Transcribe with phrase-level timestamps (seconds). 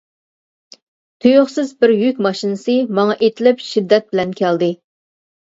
[1.25, 4.73] تۇيۇقسىز بىر يۈك ماشىنىسى ماڭا ئېتىلىپ شىددەت بىلەن كەلدى.